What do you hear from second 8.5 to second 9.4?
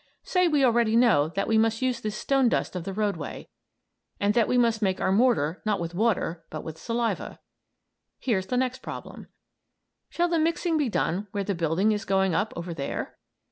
next problem: